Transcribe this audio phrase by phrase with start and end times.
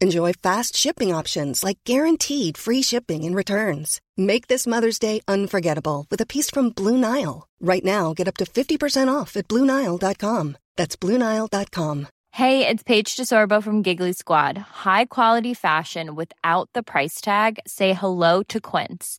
[0.00, 4.00] Enjoy fast shipping options like guaranteed free shipping and returns.
[4.16, 7.48] Make this Mother's Day unforgettable with a piece from Blue Nile.
[7.60, 10.56] Right now, get up to 50% off at BlueNile.com.
[10.76, 12.06] That's BlueNile.com.
[12.30, 14.56] Hey, it's Paige DeSorbo from Giggly Squad.
[14.56, 17.58] High quality fashion without the price tag?
[17.66, 19.18] Say hello to Quince.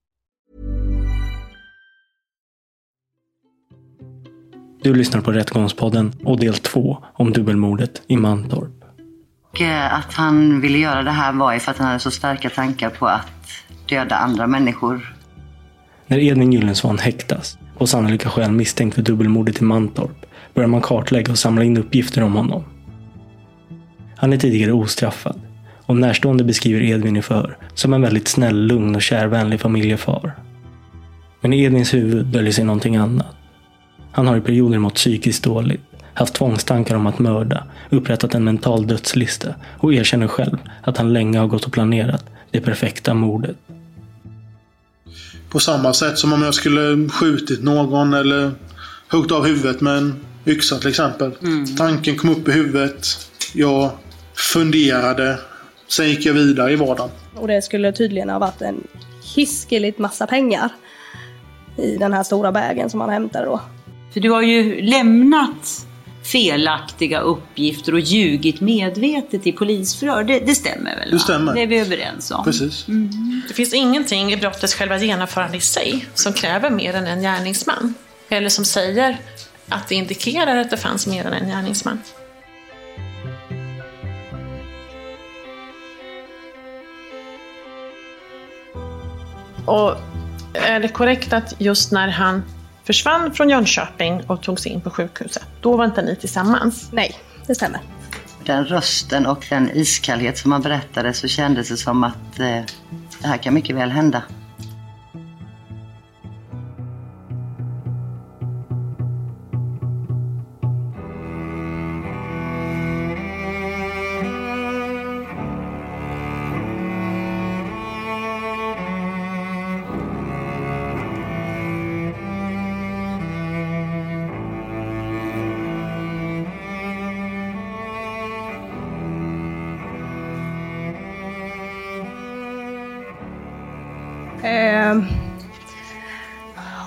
[4.83, 8.71] Du lyssnar på Rättegångspodden och del två om dubbelmordet i Mantorp.
[9.51, 12.11] Och eh, att han ville göra det här var ju för att han hade så
[12.11, 13.27] starka tankar på att
[13.89, 15.15] döda andra människor.
[16.07, 21.31] När Edvin Gyllensvan häktas och sannolika skäl misstänkt för dubbelmordet i Mantorp börjar man kartlägga
[21.31, 22.63] och samla in uppgifter om honom.
[24.15, 25.41] Han är tidigare ostraffad
[25.85, 30.35] och närstående beskriver Edvin i för som en väldigt snäll, lugn och kärvänlig familjefar.
[31.41, 33.35] Men i Edvins huvud döljer sig någonting annat.
[34.11, 35.81] Han har i perioder mått psykiskt dåligt,
[36.13, 41.39] haft tvångstankar om att mörda, upprättat en mental dödslista och erkänner själv att han länge
[41.39, 43.55] har gått och planerat det perfekta mordet.
[45.49, 48.51] På samma sätt som om jag skulle skjutit någon eller
[49.09, 51.31] huggit av huvudet med en yxa till exempel.
[51.77, 53.07] Tanken kom upp i huvudet.
[53.53, 53.91] Jag
[54.53, 55.39] funderade.
[55.87, 57.09] Sen gick jag vidare i vardagen.
[57.35, 58.87] Och det skulle tydligen ha varit en
[59.35, 60.69] hiskeligt massa pengar
[61.77, 63.61] i den här stora bagen som han hämtade då.
[64.13, 65.85] För du har ju lämnat
[66.23, 70.23] felaktiga uppgifter och ljugit medvetet i polisförhör.
[70.23, 71.09] Det, det stämmer väl?
[71.09, 71.19] Det va?
[71.19, 71.53] stämmer.
[71.53, 72.43] Det är vi överens om.
[72.43, 72.85] Precis.
[73.47, 77.93] Det finns ingenting i brottets själva genomförande i sig som kräver mer än en gärningsman.
[78.29, 79.17] Eller som säger
[79.69, 81.99] att det indikerar att det fanns mer än en gärningsman.
[89.65, 89.95] Och
[90.53, 92.43] är det korrekt att just när han
[92.91, 96.89] försvann från Jönköping och tog sig in på sjukhuset, då var inte ni tillsammans?
[96.91, 97.15] Nej,
[97.47, 97.81] det stämmer.
[98.45, 102.45] Den rösten och den iskallhet som han berättade så kändes det som att eh,
[103.21, 104.23] det här kan mycket väl hända.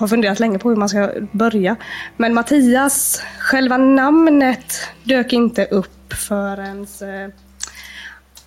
[0.05, 1.75] Har funderat länge på hur man ska börja.
[2.17, 4.73] Men Mattias, själva namnet
[5.03, 7.33] dök inte upp förrän eh,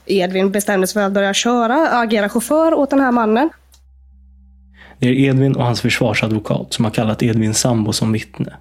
[0.06, 3.50] Edvin bestämde sig för att börja köra, agera chaufför åt den här mannen.
[4.98, 8.52] Det är Edvin och hans försvarsadvokat som har kallat Edvins sambo som vittne.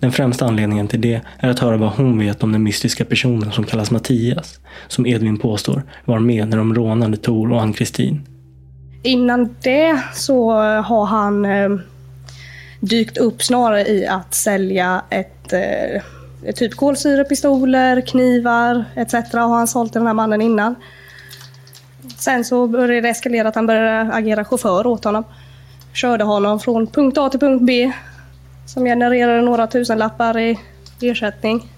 [0.00, 3.52] Den främsta anledningen till det är att höra vad hon vet om den mystiska personen
[3.52, 8.37] som kallas Mattias, som Edvin påstår var med när de rånade Tor och Ann-Kristin.
[9.02, 10.50] Innan det så
[10.80, 11.70] har han eh,
[12.80, 16.02] dykt upp snarare i att sälja ett eh,
[16.54, 19.12] typ kolsyrepistoler, knivar etc.
[19.32, 20.74] har han sålt till den här mannen innan.
[22.18, 25.24] Sen så började det eskalera att han började agera chaufför åt honom.
[25.92, 27.92] Körde honom från punkt A till punkt B.
[28.66, 30.58] Som genererade några tusenlappar i
[31.00, 31.72] ersättning.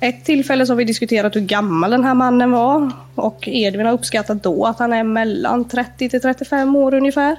[0.00, 2.90] Ett tillfälle så har vi diskuterat hur gammal den här mannen var.
[3.14, 7.36] Och Edvin har uppskattat då att han är mellan 30 till 35 år ungefär.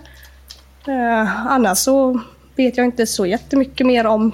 [0.88, 2.20] Eh, annars så
[2.56, 4.32] vet jag inte så jättemycket mer om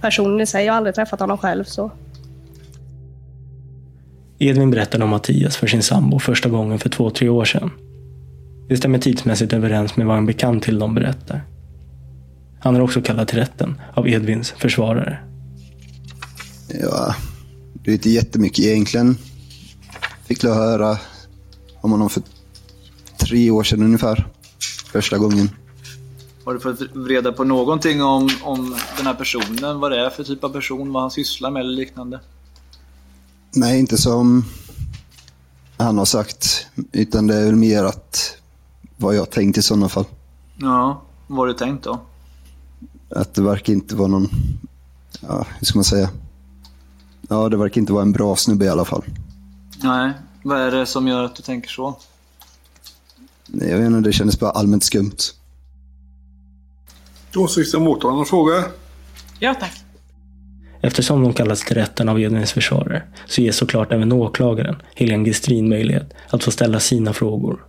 [0.00, 0.64] personen i sig.
[0.64, 1.64] Jag har aldrig träffat honom själv.
[1.64, 1.90] Så.
[4.38, 7.70] Edvin berättade om Mattias för sin sambo första gången för två, tre år sedan.
[8.68, 11.44] Det stämmer tidsmässigt överens med vad en bekant till dem berättar.
[12.60, 15.18] Han är också kallad till rätten av Edvins försvarare.
[16.82, 17.14] Ja,
[17.86, 19.18] det är inte jättemycket egentligen.
[20.24, 20.98] Fick jag höra
[21.80, 22.22] om honom för
[23.16, 24.26] tre år sedan ungefär.
[24.92, 25.50] Första gången.
[26.44, 29.80] Har du fått reda på någonting om, om den här personen?
[29.80, 30.92] Vad det är för typ av person?
[30.92, 32.20] Vad han sysslar med eller liknande?
[33.54, 34.44] Nej, inte som
[35.76, 36.66] han har sagt.
[36.92, 38.36] Utan det är väl mer att
[38.96, 40.04] vad jag tänkt i sådana fall.
[40.56, 42.00] Ja, vad har du tänkt då?
[43.10, 44.30] Att det verkar inte vara någon,
[45.20, 46.10] ja, hur ska man säga?
[47.28, 49.04] Ja, det verkar inte vara en bra snubbe i alla fall.
[49.82, 50.12] Nej,
[50.42, 51.96] vad är det som gör att du tänker så?
[53.52, 55.16] Jag vet inte, det kändes bara allmänt skumt.
[57.36, 58.64] Åsikter om åklagaren fråga?
[59.38, 59.72] Ja, tack.
[60.80, 65.68] Eftersom de kallas till rätten av Edvins försvarare så ges såklart även åklagaren, Helene Gestrin,
[65.68, 67.64] möjlighet att få ställa sina frågor.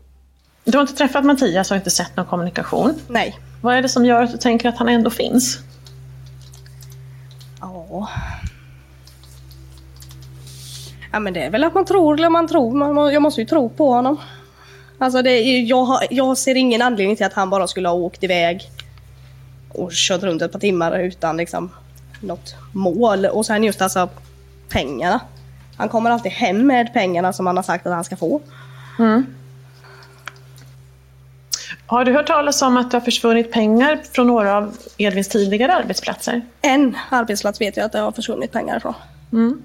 [0.63, 2.93] Du har inte träffat Mattias och inte sett någon kommunikation?
[3.07, 3.39] Nej.
[3.61, 5.59] Vad är det som gör att du tänker att han ändå finns?
[7.61, 8.09] Ja.
[11.17, 12.93] Ja men det är väl att man tror eller man tror.
[12.93, 14.17] Man, jag måste ju tro på honom.
[14.97, 18.23] Alltså det jag, har, jag ser ingen anledning till att han bara skulle ha åkt
[18.23, 18.71] iväg
[19.69, 21.69] och kört runt ett par timmar utan liksom
[22.21, 23.25] något mål.
[23.25, 24.09] Och sen just alltså
[24.69, 25.19] pengarna.
[25.77, 28.41] Han kommer alltid hem med pengarna som han har sagt att han ska få.
[28.99, 29.25] Mm.
[31.85, 35.75] Har du hört talas om att det har försvunnit pengar från några av Edvins tidigare
[35.75, 36.41] arbetsplatser?
[36.61, 38.93] En arbetsplats vet jag att det har försvunnit pengar ifrån.
[39.31, 39.63] Mm.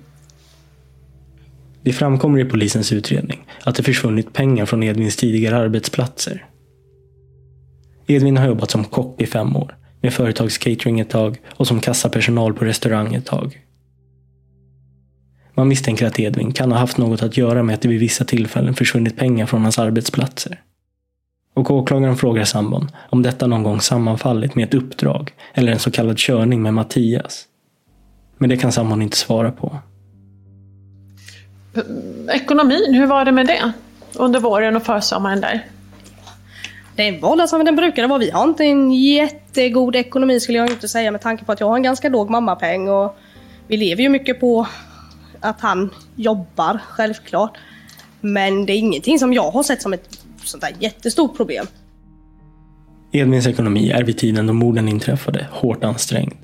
[1.83, 6.47] Det framkommer i polisens utredning att det försvunnit pengar från Edvins tidigare arbetsplatser.
[8.07, 12.55] Edvin har jobbat som kock i fem år, med företagscatering ett tag och som kassapersonal
[12.55, 13.59] på restaurang ett tag.
[15.55, 18.25] Man misstänker att Edvin kan ha haft något att göra med att det vid vissa
[18.25, 20.61] tillfällen försvunnit pengar från hans arbetsplatser.
[21.55, 25.91] Och åklagaren frågar sambon om detta någon gång sammanfallit med ett uppdrag eller en så
[25.91, 27.45] kallad körning med Mattias.
[28.39, 29.79] Men det kan sambon inte svara på.
[32.29, 33.73] Ekonomin, hur var det med det?
[34.15, 35.67] Under våren och försommaren där?
[36.97, 38.19] Det var som den brukade vara.
[38.19, 41.69] Vi har inte en jättegod ekonomi skulle jag inte säga med tanke på att jag
[41.69, 43.17] har en ganska låg mammapeng och
[43.67, 44.67] vi lever ju mycket på
[45.41, 47.59] att han jobbar, självklart.
[48.21, 51.67] Men det är ingenting som jag har sett som ett sånt där jättestort problem.
[53.13, 56.35] Edvins ekonomi är vid tiden då morden inträffade hårt ansträngd.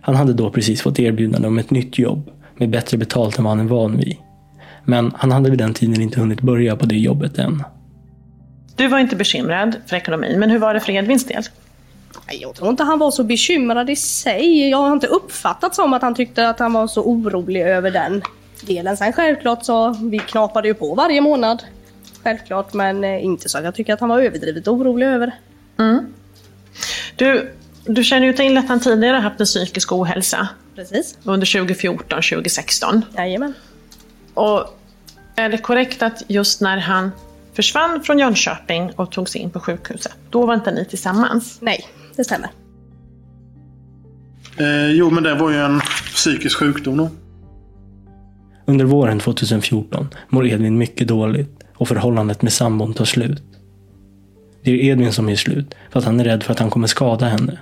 [0.00, 3.56] Han hade då precis fått erbjudande om ett nytt jobb med bättre betalt än vad
[3.56, 4.16] han är van vid.
[4.84, 7.62] Men han hade vid den tiden inte hunnit börja på det jobbet än.
[8.76, 11.42] Du var inte bekymrad för ekonomin, men hur var det för Edvins del?
[12.30, 14.68] Jag tror inte han var så bekymrad i sig.
[14.70, 18.22] Jag har inte uppfattat som att han tyckte att han var så orolig över den
[18.66, 18.96] delen.
[18.96, 21.62] Sen självklart så, vi knapade ju på varje månad.
[22.22, 25.82] Självklart, men eh, inte så att jag tycker att han var överdrivet orolig över det.
[25.82, 26.06] Mm.
[27.16, 27.52] Du,
[27.86, 30.48] du känner ju till att han tidigare haft en psykisk ohälsa.
[30.74, 31.18] Precis.
[31.24, 33.02] Under 2014-2016.
[33.16, 33.54] Jajamän.
[34.34, 34.78] Och
[35.36, 37.10] är det korrekt att just när han
[37.54, 41.58] försvann från Jönköping och togs in på sjukhuset, då var inte ni tillsammans?
[41.60, 42.50] Nej, det stämmer.
[44.56, 45.80] Eh, jo, men det var ju en
[46.14, 47.10] psykisk sjukdom då.
[48.64, 53.42] Under våren 2014 mår Edvin mycket dåligt och förhållandet med sambon tar slut.
[54.62, 56.86] Det är Edvin som gör slut för att han är rädd för att han kommer
[56.86, 57.58] skada henne.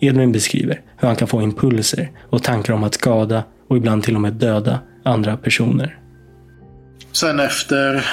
[0.00, 4.14] Edvin beskriver hur han kan få impulser och tankar om att skada och ibland till
[4.14, 5.98] och med döda andra personer.
[7.12, 8.06] Sen efter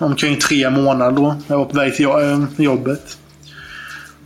[0.00, 3.18] omkring tre månader då, jag var på väg till eh, jobbet.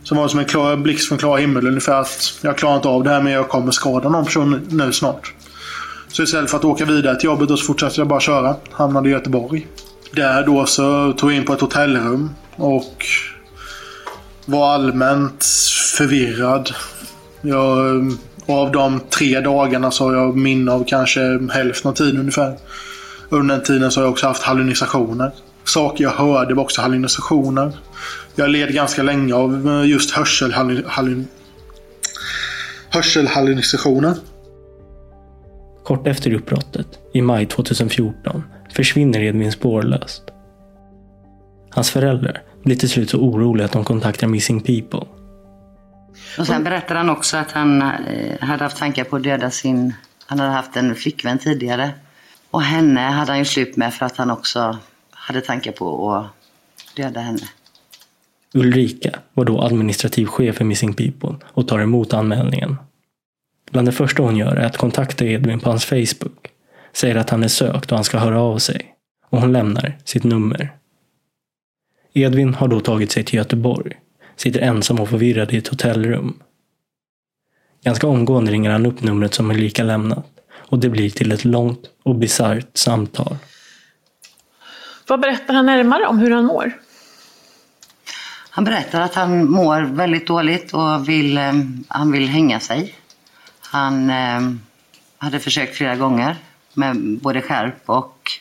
[0.03, 2.87] Så var det som en klar blixt från klar himmel ungefär att jag klarar inte
[2.87, 5.33] av det här men jag kommer skada någon person nu snart.
[6.07, 8.55] Så istället för att åka vidare till jobbet då så fortsatte jag bara köra.
[8.71, 9.67] Hamnade i Göteborg.
[10.11, 13.05] Där då så tog jag in på ett hotellrum och
[14.47, 15.45] var allmänt
[15.97, 16.69] förvirrad.
[17.41, 18.03] Jag,
[18.45, 22.57] och av de tre dagarna så har jag minne av kanske hälften av tiden ungefär.
[23.29, 25.31] Under den tiden så har jag också haft hallucinationer.
[25.63, 27.71] Saker jag hörde var också hallucinationer.
[28.35, 31.25] Jag led ganska länge av just hörselhallu-
[32.89, 34.13] hörselhallucinationer.
[35.83, 40.23] Kort efter uppbrottet, i maj 2014, försvinner Edvin spårlöst.
[41.69, 45.07] Hans föräldrar blir till slut så oroliga att de kontaktar Missing People.
[46.37, 49.93] Och sen berättar han också att han eh, hade haft tankar på att döda sin...
[50.25, 51.91] Han hade haft en flickvän tidigare.
[52.51, 54.77] Och henne hade han ju slut med för att han också
[55.11, 56.27] hade tankar på att
[56.95, 57.47] döda henne.
[58.53, 62.77] Ulrika var då administrativ chef för Missing People och tar emot anmälningen.
[63.71, 66.47] Bland det första hon gör är att kontakta Edvin på hans Facebook.
[66.93, 68.93] säger att han är sökt och han ska höra av sig.
[69.29, 70.76] Och hon lämnar sitt nummer.
[72.17, 73.93] Edvin har då tagit sig till Göteborg.
[74.35, 76.39] Sitter ensam och förvirrad i ett hotellrum.
[77.83, 80.25] Ganska omgående ringer han upp numret som Ulrika lämnat.
[80.53, 83.37] Och det blir till ett långt och bisarrt samtal.
[85.07, 86.71] Vad berättar han närmare om hur han mår?
[88.49, 91.53] Han berättar att han mår väldigt dåligt och vill, eh,
[91.87, 92.95] han vill hänga sig.
[93.59, 94.41] Han eh,
[95.17, 96.35] hade försökt flera gånger
[96.73, 98.31] med både skärp och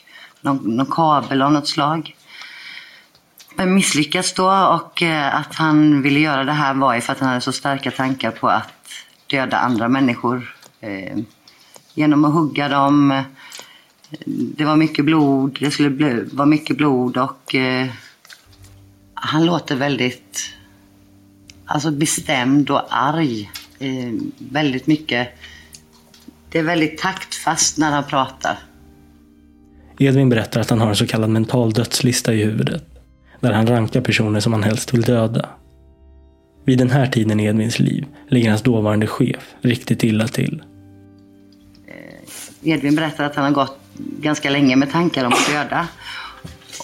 [0.41, 2.16] någon, någon kabel av något slag.
[3.57, 7.19] Men misslyckats då och eh, att han ville göra det här var ju för att
[7.19, 8.73] han hade så starka tankar på att
[9.27, 10.57] döda andra människor.
[10.81, 11.19] Eh,
[11.95, 13.23] genom att hugga dem.
[14.27, 17.55] Det var mycket blod, det skulle vara mycket blod och
[19.15, 20.53] han låter väldigt
[21.65, 23.51] alltså bestämd och arg.
[24.39, 25.29] Väldigt mycket.
[26.51, 28.59] Det är väldigt taktfast när han pratar.
[29.99, 32.96] Edvin berättar att han har en så kallad mental dödslista i huvudet.
[33.41, 35.49] Där han rankar personer som han helst vill döda.
[36.65, 40.63] Vid den här tiden i Edvins liv ligger hans dåvarande chef riktigt illa till.
[41.87, 45.89] Eh, Edvin berättar att han har gått ganska länge med tankar om att döda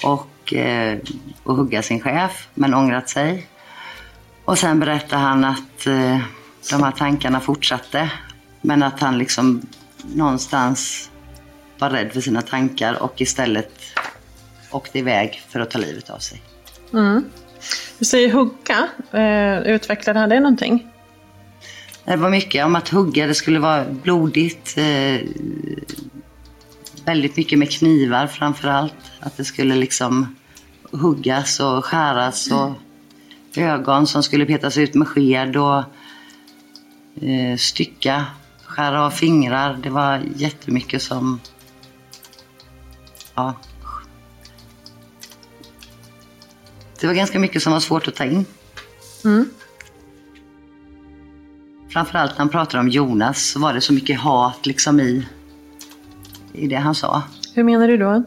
[0.04, 0.98] och, eh,
[1.42, 3.46] och hugga sin chef, men ångrat sig.
[4.44, 6.18] Och sen berättar han att eh,
[6.70, 8.10] de här tankarna fortsatte,
[8.60, 9.62] men att han liksom
[10.14, 11.10] någonstans
[11.78, 13.72] var rädd för sina tankar och istället
[14.72, 16.42] åkte iväg för att ta livet av sig.
[16.92, 17.24] Mm.
[17.98, 18.88] Du säger hugga.
[19.12, 20.88] Eh, utvecklade han det någonting?
[22.04, 24.78] Det var mycket om att hugga, det skulle vara blodigt.
[24.78, 25.20] Eh,
[27.04, 28.94] väldigt mycket med knivar framför allt.
[29.20, 30.36] Att det skulle liksom
[30.90, 32.70] huggas och skäras och
[33.56, 35.78] ögon som skulle petas ut med sked och
[37.22, 38.26] eh, stycka,
[38.64, 39.78] skära av fingrar.
[39.82, 41.40] Det var jättemycket som...
[43.34, 43.54] Ja.
[47.02, 48.44] Det var ganska mycket som var svårt att ta in.
[49.24, 49.50] Mm.
[51.88, 55.26] Framförallt när han pratade om Jonas så var det så mycket hat liksom i,
[56.52, 57.22] i det han sa.
[57.54, 58.24] Hur menar du då?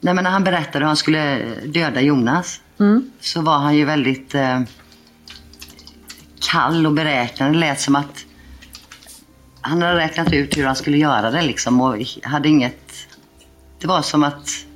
[0.00, 3.10] Nej, men när han berättade hur han skulle döda Jonas Mm.
[3.20, 4.60] så var han ju väldigt eh,
[6.40, 7.54] kall och beräknande.
[7.54, 8.24] Det lät som att
[9.60, 12.92] han hade räknat ut hur han skulle göra det liksom och hade inget...
[13.80, 14.66] Det var som att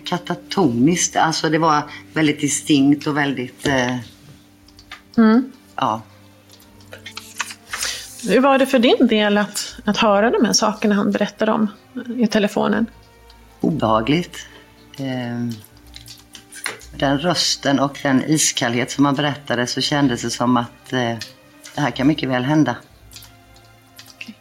[0.00, 3.66] katatoniskt, alltså det var väldigt distinkt och väldigt...
[3.66, 3.96] Eh,
[5.16, 5.52] Mm.
[5.76, 6.02] ja.
[8.28, 11.68] Hur var det för din del att, att höra de här sakerna han berättade om
[12.16, 12.86] i telefonen?
[13.60, 14.46] obehagligt.
[14.98, 15.54] Eh,
[16.96, 21.16] den rösten och den iskallhet som han berättade så kändes det som att eh,
[21.74, 22.76] det här kan mycket väl hända.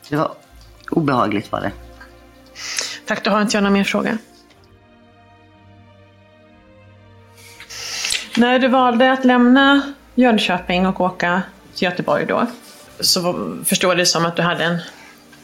[0.10, 0.32] Det var
[0.92, 1.72] obehagligt var det.
[3.06, 4.18] Tack, då har inte jag någon mer fråga.
[8.40, 9.82] När du valde att lämna
[10.16, 11.42] Jönköping och åka
[11.76, 12.48] till Göteborg då,
[13.00, 14.78] så förstår det som att du hade en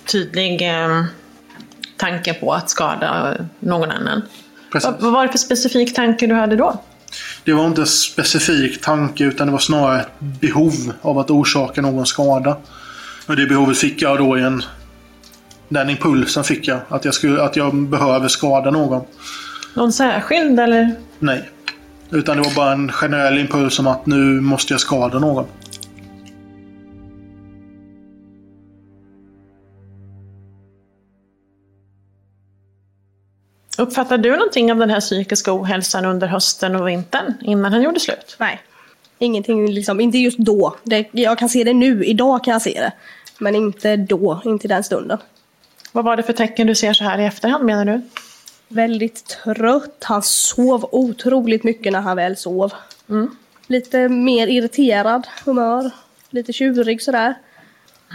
[0.05, 1.03] tydlig eh,
[1.97, 4.21] tanke på att skada någon annan.
[4.71, 4.89] Precis.
[4.91, 6.81] Vad, vad var det för specifik tanke du hade då?
[7.43, 11.81] Det var inte en specifik tanke utan det var snarare ett behov av att orsaka
[11.81, 12.57] någon skada.
[13.27, 14.63] Och det behovet fick jag då i en...
[15.69, 16.79] Den impulsen fick jag.
[16.89, 19.05] Att jag, skulle, att jag behöver skada någon.
[19.73, 20.95] Någon särskild eller?
[21.19, 21.49] Nej.
[22.11, 25.45] Utan det var bara en generell impuls om att nu måste jag skada någon.
[33.77, 37.99] Uppfattade du någonting av den här psykiska ohälsan under hösten och vintern innan han gjorde
[37.99, 38.35] slut?
[38.39, 38.61] Nej.
[39.19, 40.75] Ingenting liksom, inte just då.
[40.83, 42.91] Det, jag kan se det nu, idag kan jag se det.
[43.37, 45.17] Men inte då, inte den stunden.
[45.91, 48.01] Vad var det för tecken du ser så här i efterhand menar du?
[48.67, 50.03] Väldigt trött.
[50.03, 52.73] Han sov otroligt mycket när han väl sov.
[53.67, 55.91] Lite mer irriterad humör.
[56.29, 57.35] Lite tjurig sådär.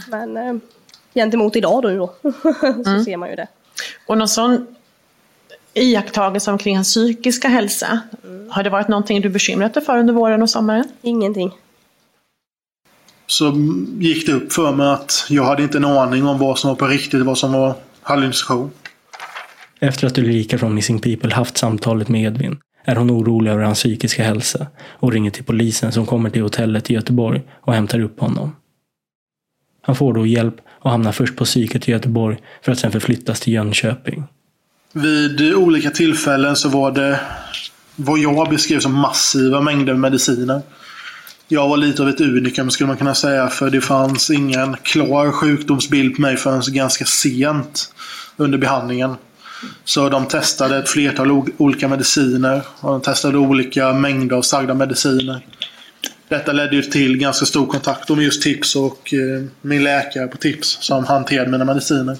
[0.09, 0.55] Men eh,
[1.15, 2.31] gentemot idag då, då
[2.85, 3.47] så ser man ju det.
[4.07, 4.67] Och någon sån
[5.75, 8.01] iakttagelse omkring hans psykiska hälsa,
[8.51, 10.85] har det varit någonting du bekymrat dig för under våren och sommaren?
[11.03, 11.51] Ingenting.
[13.27, 13.53] Så
[13.99, 16.75] gick det upp för mig att jag hade inte en aning om vad som var
[16.75, 18.71] på riktigt och vad som var hallucination.
[19.83, 23.79] Efter att Ulrika från Missing People haft samtalet med Edvin är hon orolig över hans
[23.79, 28.21] psykiska hälsa och ringer till polisen som kommer till hotellet i Göteborg och hämtar upp
[28.21, 28.57] honom.
[29.83, 33.41] Han får då hjälp och hamnar först på psyket i Göteborg för att sen förflyttas
[33.41, 34.25] till Jönköping.
[34.93, 37.21] Vid olika tillfällen så var det
[37.97, 40.63] vad jag beskrev som massiva mängder mediciner.
[41.49, 43.49] jag var lite av ett unikum skulle man kunna säga.
[43.49, 47.95] För det fanns ingen klar sjukdomsbild på mig förrän ganska sent
[48.37, 49.17] under behandlingen.
[49.85, 52.63] Så de testade ett flertal olika mediciner.
[52.81, 55.47] Och de testade olika mängder av sagda mediciner.
[56.29, 60.37] Detta ledde ju till ganska stor kontakt med just Tips och eh, min läkare på
[60.37, 62.17] Tips som hanterade mina mediciner.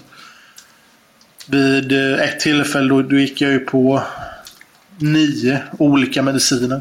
[1.47, 4.03] Vid eh, ett tillfälle då, då gick jag ju på
[4.99, 6.81] nio olika mediciner.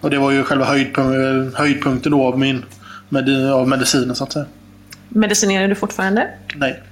[0.00, 2.64] Och det var ju själva höjdpunk höjdpunkten då av, min,
[3.08, 4.46] med, av medicinen så att säga.
[5.08, 6.28] Medicinerar du fortfarande?
[6.54, 6.82] Nej.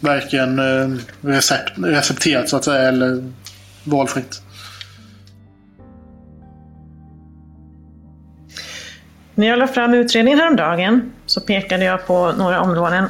[0.00, 3.32] Varken eh, recept, recepterat så att säga eller
[3.84, 4.42] valfritt.
[9.34, 13.08] När jag la fram utredningen häromdagen så pekade jag på några områden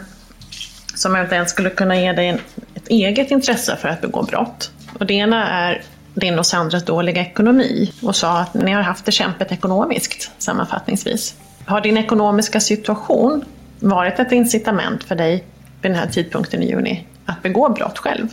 [0.95, 2.41] som eventuellt skulle kunna ge dig
[2.75, 4.71] ett eget intresse för att begå brott.
[4.99, 5.83] Och det ena är
[6.15, 11.35] din och Sandras dåliga ekonomi och sa att ni har haft det kämpigt ekonomiskt sammanfattningsvis.
[11.67, 13.45] Har din ekonomiska situation
[13.81, 15.45] varit ett incitament för dig
[15.83, 18.29] vid den här tidpunkten i juni att begå brott själv?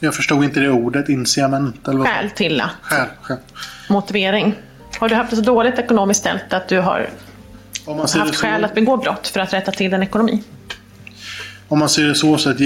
[0.00, 1.88] Jag förstod inte det ordet, incitament.
[1.88, 2.08] Eller vad?
[2.08, 2.70] Skäl till att.
[2.82, 3.36] Skäl, skäl.
[3.88, 4.54] Motivering.
[4.98, 7.08] Har du haft det så dåligt ekonomiskt ställt att du har
[7.86, 10.42] haft så- skäl att begå brott för att rätta till din ekonomi?
[11.68, 12.56] Om man ser det så, så att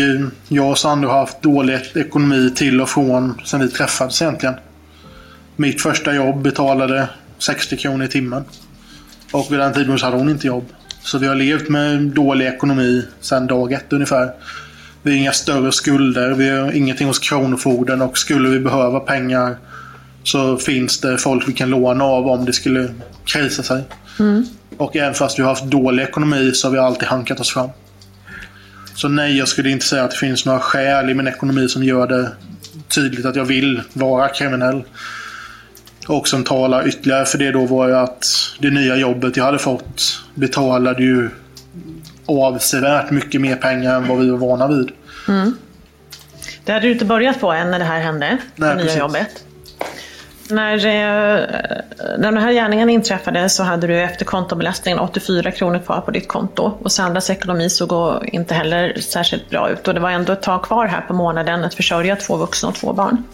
[0.49, 4.55] jag och Sandro har haft dålig ekonomi till och från sen vi träffades egentligen.
[5.57, 7.09] Mitt första jobb betalade
[7.39, 8.45] 60 kronor i timmen.
[9.33, 10.73] Och vid den så hade hon inte jobb.
[11.09, 14.33] Så vi har levt med dålig ekonomi sedan dag ett ungefär.
[15.03, 19.57] Vi har inga större skulder, vi har ingenting hos Kronofogden och skulle vi behöva pengar
[20.23, 22.89] så finns det folk vi kan låna av om det skulle
[23.25, 23.83] krisa sig.
[24.77, 27.71] Och även fast vi har haft dålig ekonomi så har vi alltid hankat oss fram.
[28.95, 31.85] Så nej, jag skulle inte säga att det finns några skäl i min ekonomi som
[31.85, 32.31] gör det
[32.89, 34.83] tydligt att jag vill vara kriminell.
[36.09, 38.27] Och som talar ytterligare för det då var ju att
[38.59, 41.31] det nya jobbet jag hade fått betalade ju
[42.27, 44.91] avsevärt mycket mer pengar än vad vi var vana vid.
[46.65, 48.99] Det hade du inte börjat på än när det här hände, Nej, det nya precis.
[48.99, 49.45] jobbet.
[50.51, 51.47] När, eh,
[52.19, 56.29] när den här gärningen inträffade så hade du efter kontobelastningen 84 kronor kvar på ditt
[56.29, 56.73] konto.
[56.83, 59.89] Och Sandras ekonomi såg inte heller särskilt bra ut.
[59.89, 62.75] Och det var ändå ett tag kvar här på månaden att försörja två vuxna och
[62.75, 63.25] två barn.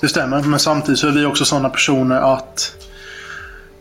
[0.00, 2.74] Det stämmer, men samtidigt så är vi också sådana personer att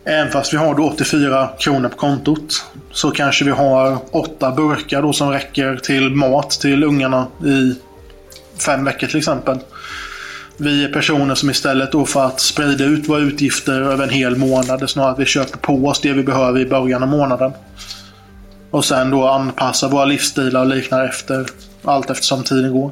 [0.04, 5.02] även fast vi har då 84 kronor på kontot så kanske vi har åtta burkar
[5.02, 7.76] då som räcker till mat till ungarna i
[8.62, 9.60] fem veckor till exempel.
[10.58, 14.36] Vi är personer som istället då för att sprida ut våra utgifter över en hel
[14.36, 17.52] månad, det snarare att vi köper på oss det vi behöver i början av månaden.
[18.72, 21.46] Och sen då anpassar våra livsstilar och liknande efter
[21.84, 22.92] allt eftersom tiden går.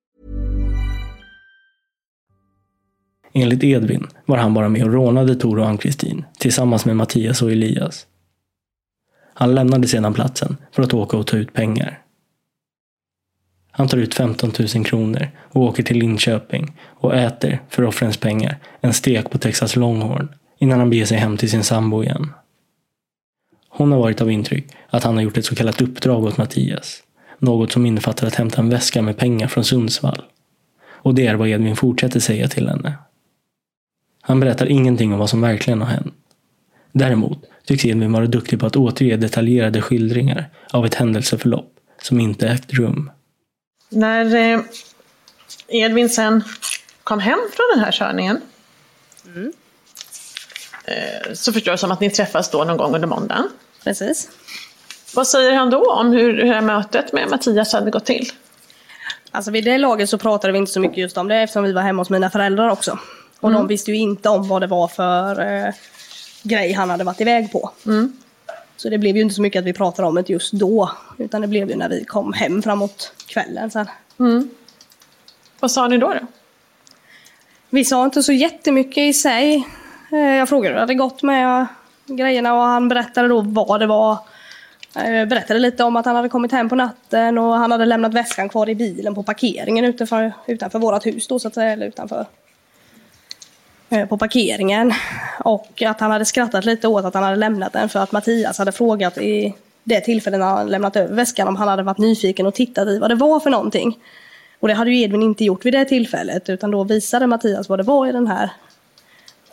[3.33, 7.51] Enligt Edvin var han bara med och rånade Tor och Ann-Kristin tillsammans med Mattias och
[7.51, 8.07] Elias.
[9.33, 12.01] Han lämnade sedan platsen för att åka och ta ut pengar.
[13.71, 18.57] Han tar ut 15 000 kronor och åker till Linköping och äter, för offrens pengar,
[18.81, 20.27] en stek på Texas Longhorn
[20.59, 22.33] innan han beger sig hem till sin sambo igen.
[23.69, 27.03] Hon har varit av intryck att han har gjort ett så kallat uppdrag åt Mattias.
[27.39, 30.21] Något som innefattar att hämta en väska med pengar från Sundsvall.
[30.83, 32.93] Och det är vad Edvin fortsätter säga till henne.
[34.21, 36.13] Han berättar ingenting om vad som verkligen har hänt.
[36.91, 42.47] Däremot tycks Edvin vara duktig på att återge detaljerade skildringar av ett händelseförlopp som inte
[42.47, 43.11] ägt rum.
[43.89, 44.61] När eh,
[45.67, 46.43] Edvin sen
[47.03, 48.41] kom hem från den här körningen
[50.85, 53.49] eh, så förstår jag som att ni träffas då någon gång under måndagen.
[53.83, 54.29] Precis.
[55.15, 58.29] Vad säger han då om hur, hur det här mötet med Mattias hade gått till?
[59.31, 61.73] Alltså vid det laget så pratade vi inte så mycket just om det eftersom vi
[61.73, 62.99] var hemma hos mina föräldrar också.
[63.41, 63.61] Och Mm.
[63.61, 65.73] de visste ju inte om vad det var för eh,
[66.43, 67.71] grej han hade varit iväg på.
[67.85, 68.13] Mm.
[68.77, 70.91] Så det blev ju inte så mycket att vi pratade om det just då.
[71.17, 73.85] Utan det blev ju när vi kom hem framåt kvällen sen.
[74.19, 74.49] Mm.
[75.59, 76.07] Vad sa ni då?
[76.13, 76.19] då?
[77.69, 79.67] Vi sa inte så jättemycket i sig.
[80.11, 81.65] Eh, Jag frågade hur det hade gått med
[82.05, 84.11] grejerna och han berättade då vad det var.
[84.95, 88.13] Eh, Berättade lite om att han hade kommit hem på natten och han hade lämnat
[88.13, 91.71] väskan kvar i bilen på parkeringen utanför, utanför vårat hus då så att säga.
[91.71, 92.25] Eller utanför.
[93.91, 94.93] Eh, På parkeringen.
[95.39, 98.57] Och att han hade skrattat lite åt att han hade lämnat den för att Mattias
[98.57, 102.45] hade frågat i det tillfället när han lämnat över väskan om han hade varit nyfiken
[102.45, 103.97] och tittat i vad det var för någonting.
[104.59, 107.79] Och det hade ju Edvin inte gjort vid det tillfället utan då visade Mattias vad
[107.79, 108.51] det var i den här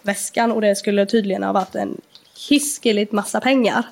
[0.02, 2.00] väskan och det skulle tydligen ha varit en
[2.48, 3.82] hiskeligt massa pengar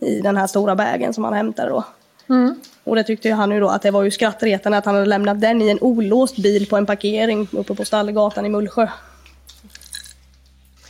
[0.00, 1.84] i den här stora bagen som han hämtade då.
[2.28, 2.60] Mm.
[2.84, 5.06] Och det tyckte ju han ju då att det var ju skrattretande att han hade
[5.06, 8.88] lämnat den i en olåst bil på en parkering uppe på Stallegatan i Mullsjö.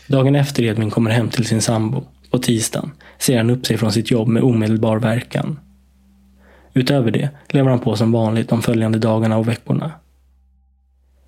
[0.08, 3.92] Dagen efter Edvin kommer hem till sin sambo, på tisdagen, ser han upp sig från
[3.92, 5.60] sitt jobb med omedelbar verkan.
[6.74, 9.92] Utöver det lever han på som vanligt de följande dagarna och veckorna.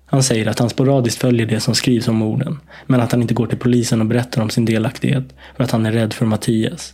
[0.05, 3.33] Han säger att han sporadiskt följer det som skrivs om morden, men att han inte
[3.33, 5.23] går till polisen och berättar om sin delaktighet
[5.57, 6.93] för att han är rädd för Mattias.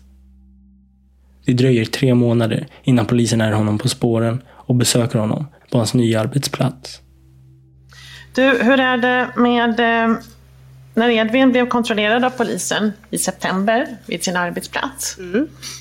[1.46, 5.94] Det dröjer tre månader innan polisen är honom på spåren och besöker honom på hans
[5.94, 7.02] nya arbetsplats.
[8.36, 10.18] Du, hur är det med eh,
[10.98, 15.18] när Edvin blev kontrollerad av polisen i september vid sin arbetsplats?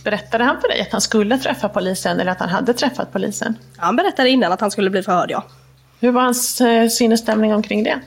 [0.04, 3.58] Berättade han för dig att han skulle träffa polisen eller att han hade träffat polisen?
[3.76, 5.44] Han berättade innan att han skulle bli förhörd ja.
[6.00, 8.00] Hur var hans eh, sinnesstämning omkring det?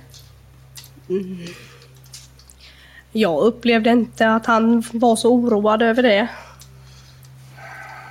[3.11, 6.27] Jag upplevde inte att han var så oroad över det.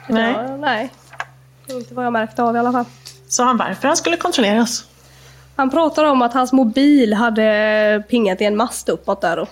[0.09, 0.33] Nej.
[0.33, 0.91] Ja, nej.
[1.67, 2.85] Inte vad jag märkte av i alla fall.
[3.29, 4.85] Sa han varför han skulle kontrolleras?
[5.59, 9.47] Han pratade om att hans mobil hade pingat i en mast uppåt där då.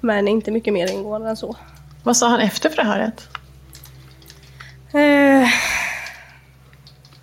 [0.00, 1.56] Men inte mycket mer ingående än så.
[2.02, 3.28] Vad sa han efter förhöret?
[4.92, 5.48] Eh,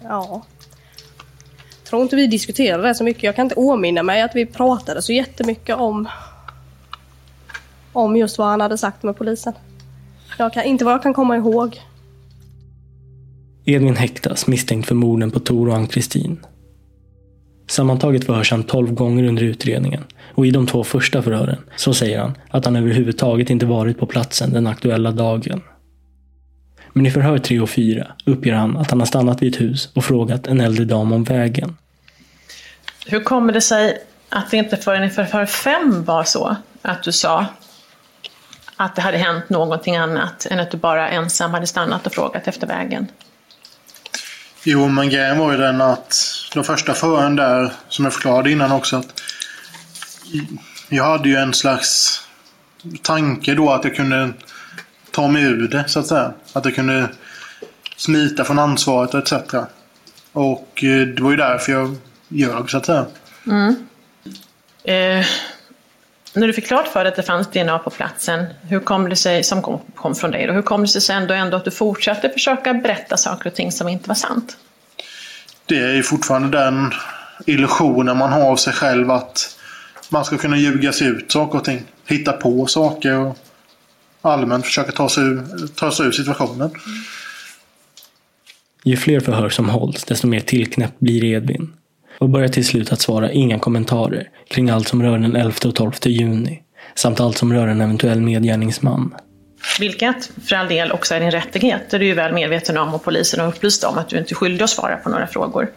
[0.03, 0.45] ja.
[1.89, 3.23] Tror inte vi diskuterade det så mycket.
[3.23, 6.09] Jag kan inte åminna mig att vi pratade så jättemycket om
[7.93, 9.53] om just vad han hade sagt med polisen.
[10.37, 11.81] Jag kan, inte vad jag kan komma ihåg.
[13.65, 16.39] Edvin häktas misstänkt för morden på Tor och Ann-Kristin.
[17.67, 20.03] Sammantaget förhörs han 12 gånger under utredningen
[20.34, 24.06] och i de två första förhören så säger han att han överhuvudtaget inte varit på
[24.06, 25.62] platsen den aktuella dagen.
[26.93, 29.89] Men i förhör 3 och 4 uppger han att han har stannat vid ett hus
[29.93, 31.77] och frågat en äldre dam om vägen.
[33.06, 33.97] Hur kommer det sig
[34.30, 37.45] att det inte förrän i förhör fem var så att du sa
[38.75, 42.47] att det hade hänt någonting annat än att du bara ensam hade stannat och frågat
[42.47, 43.08] efter vägen?
[44.69, 46.15] Jo, men grejen var ju den att
[46.53, 49.21] de första förhören där, som jag förklarade innan också, att
[50.89, 52.21] jag hade ju en slags
[53.01, 54.34] tanke då att jag kunde
[55.12, 56.34] ta mig ur det, så att säga.
[56.53, 57.10] Att jag kunde
[57.97, 59.53] smita från ansvaret och etc.
[60.32, 61.95] Och eh, det var ju därför jag
[62.27, 63.06] ljög, så att säga.
[63.45, 63.75] Mm.
[64.84, 65.25] Eh,
[66.39, 69.15] när du fick klart för dig att det fanns DNA på platsen, hur kom det
[69.15, 71.65] sig, som kom, kom från dig, då, hur kom det sig sen då ändå att
[71.65, 74.58] du fortsatte försöka berätta saker och ting som inte var sant?
[75.65, 76.91] Det är ju fortfarande den
[77.45, 79.58] illusionen man har av sig själv att
[80.10, 81.84] man ska kunna ljuga sig ut saker och ting.
[82.06, 83.38] Hitta på saker och
[84.21, 86.69] allmänt försöka ta sig ur, ta sig ur situationen.
[88.84, 91.73] Ju fler förhör som hålls, desto mer tillknäppt blir Edvin.
[92.19, 95.75] Och börjar till slut att svara inga kommentarer kring allt som rör den 11 och
[95.75, 96.62] 12 juni.
[96.95, 99.15] samt allt som rör en eventuell medgärningsman.
[99.80, 101.82] Vilket för all del också är din rättighet.
[101.89, 104.34] Det är du ju väl medveten om och polisen har upplyst om att du inte
[104.34, 105.71] är skyldig att svara på några frågor.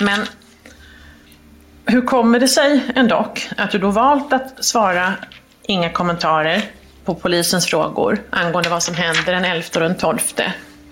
[0.00, 0.20] Men
[1.86, 5.14] hur kommer det sig ändå att du då valt att svara
[5.66, 6.62] inga kommentarer
[7.04, 10.18] på polisens frågor angående vad som händer den 11 och den 12?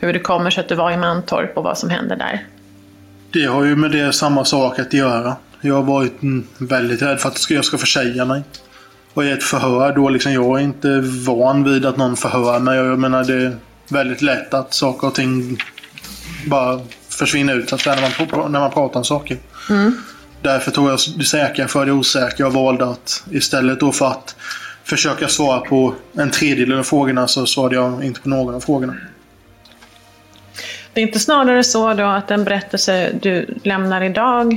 [0.01, 2.44] Hur det kommer sig att du var i Mantorp och vad som hände där?
[3.33, 5.37] Det har ju med det samma sak att göra.
[5.61, 6.14] Jag har varit
[6.59, 8.43] väldigt rädd för att jag ska försäga mig.
[9.14, 12.77] Och i ett förhör då liksom, jag är inte van vid att någon förhör mig.
[12.77, 13.57] Jag menar det är
[13.88, 15.59] väldigt lätt att saker och ting
[16.47, 19.38] bara försvinner ut att när, man, när man pratar om saker.
[19.71, 19.93] Mm.
[20.43, 24.37] Därför tog jag det säkra för det osäkra och valde att istället då för att
[24.85, 28.97] försöka svara på en tredjedel av frågorna så svarade jag inte på någon av frågorna.
[30.98, 34.52] Det är inte snarare så då att den berättelse du lämnar idag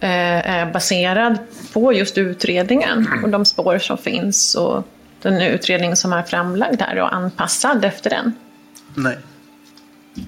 [0.00, 1.38] eh, är baserad
[1.72, 4.86] på just utredningen och de spår som finns och
[5.22, 8.32] den utredning som är framlagd här och anpassad efter den?
[8.94, 9.18] Nej,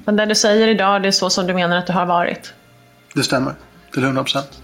[0.05, 2.53] Men det du säger idag, det är så som du menar att det har varit?
[3.15, 3.55] det stämmer.
[3.93, 4.63] Till 100 procent.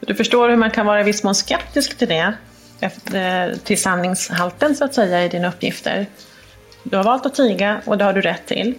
[0.00, 2.32] Du förstår hur man kan vara i viss mån skeptisk till det,
[2.80, 6.06] efter, till sanningshalten så att säga i dina uppgifter.
[6.82, 8.74] Du har valt att tiga och det har du rätt till.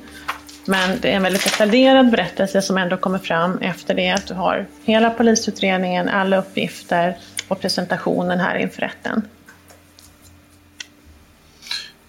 [0.65, 4.33] Men det är en väldigt detaljerad berättelse som ändå kommer fram efter det att du
[4.33, 9.21] har hela polisutredningen, alla uppgifter och presentationen här inför rätten.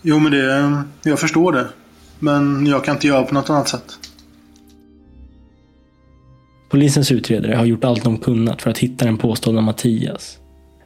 [0.02, 1.68] Jo, men det, jag förstår det.
[2.18, 3.98] Men jag kan inte göra på något annat sätt.
[6.70, 10.38] Polisens utredare har gjort allt de kunnat för att hitta den påstådda Mattias.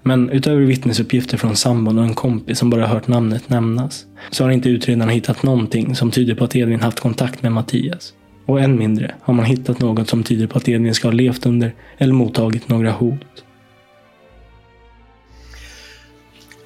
[0.06, 4.50] Men utöver vittnesuppgifter från sambon och en kompis som bara hört namnet nämnas, så har
[4.50, 8.12] inte utredarna hittat någonting som tyder på att Edvin haft kontakt med Mattias.
[8.46, 11.46] Och än mindre har man hittat något som tyder på att Edvin ska ha levt
[11.46, 13.44] under eller mottagit några hot.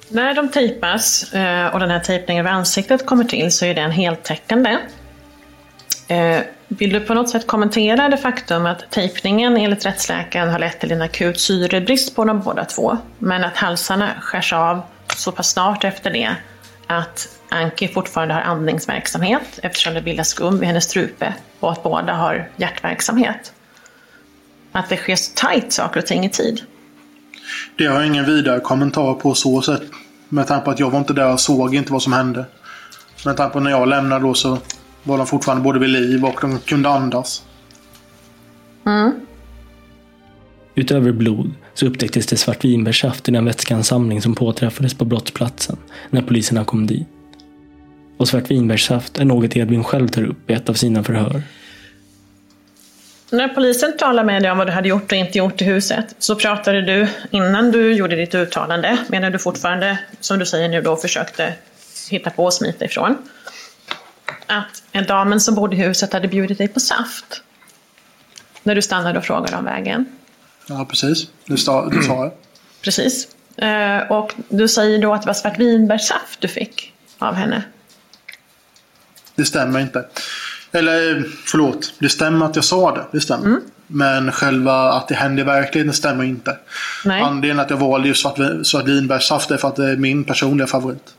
[0.09, 3.91] När de tejpas eh, och den här tejpningen över ansiktet kommer till så är den
[3.91, 4.77] heltäckande.
[6.11, 10.79] Eh, vill du på något sätt kommentera det faktum att tejpningen enligt rättsläkaren har lett
[10.79, 14.81] till en akut syrebrist på de båda två, men att halsarna skärs av
[15.15, 16.35] så pass snart efter det
[16.87, 22.13] att Anki fortfarande har andningsverksamhet eftersom det bildas skum i hennes strupe och att båda
[22.13, 23.53] har hjärtverksamhet?
[24.71, 26.61] Att det sker så tajt saker och ting i tid.
[27.77, 29.81] Det har jag ingen vidare kommentar på så sätt.
[30.29, 32.45] Med tanke på att jag var inte där och såg inte vad som hände.
[33.25, 34.57] Med tanke på när jag lämnade då så
[35.03, 37.43] var de fortfarande både vid liv och de kunde andas.
[38.85, 39.11] Mm.
[40.75, 45.77] Utöver blod så upptäcktes det svartvinbärssaft i den vätskeansamling som påträffades på brottsplatsen
[46.09, 47.07] när poliserna kom dit.
[48.17, 51.43] Och svartvinbärssaft är något Edvin själv tar upp i ett av sina förhör.
[53.31, 56.15] När polisen talade med dig om vad du hade gjort och inte gjort i huset
[56.19, 60.81] så pratade du innan du gjorde ditt uttalande, medan du fortfarande, som du säger nu
[60.81, 61.53] då, försökte
[62.09, 63.17] hitta på och smita ifrån,
[64.47, 67.41] att en damen som bodde i huset hade bjudit dig på saft.
[68.63, 70.05] När du stannade och frågade om vägen.
[70.67, 71.27] Ja, precis.
[71.45, 72.31] Det sa, det sa jag.
[72.81, 73.27] Precis.
[73.57, 77.63] Eh, Och du säger då att det var svartvinbärssaft du fick av henne.
[79.35, 80.05] Det stämmer inte.
[80.71, 83.05] Eller förlåt, det stämmer att jag sa det.
[83.11, 83.59] Det stämmer.
[83.87, 86.57] Men själva att det hände i verkligheten stämmer inte.
[87.05, 87.21] Nej.
[87.21, 91.13] Anledningen att jag valde just svart, svartvinbärssaft är för att det är min personliga favorit.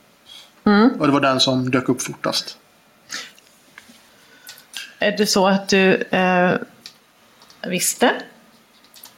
[0.67, 0.91] Mm.
[1.01, 2.57] Och det var den som dök upp fortast.
[5.03, 6.55] Är det så att du eh,
[7.67, 8.13] visste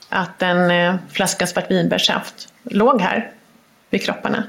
[0.09, 3.31] att en eh, flaska svartvinbärssaft låg här
[3.91, 4.45] vid kropparna?